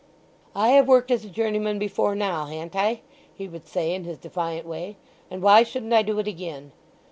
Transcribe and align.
"I 0.55 0.69
have 0.69 0.87
worked 0.87 1.11
as 1.11 1.23
a 1.23 1.29
journeyman 1.29 1.77
before 1.77 2.15
now, 2.15 2.45
ha'n't 2.47 2.75
I?" 2.75 3.01
he 3.35 3.47
would 3.47 3.67
say 3.67 3.93
in 3.93 4.03
his 4.03 4.17
defiant 4.17 4.65
way; 4.65 4.97
"and 5.29 5.43
why 5.43 5.61
shouldn't 5.61 5.93
I 5.93 6.01
do 6.01 6.17
it 6.17 6.27
again?" 6.27 6.71